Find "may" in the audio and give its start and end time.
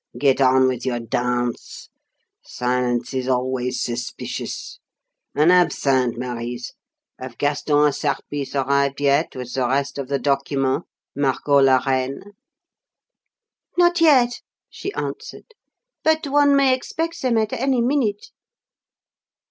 16.55-16.73